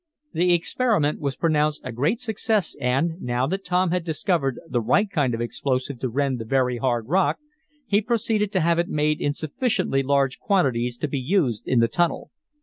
[0.33, 5.07] The experiment was pronounced a great success and, now that Tom had discovered the right
[5.07, 7.37] kind of explosive to rend the very hard rock,
[7.85, 11.87] he proceeded to have it made in sufficiently large quantities to be used in the
[11.87, 12.31] tunnel.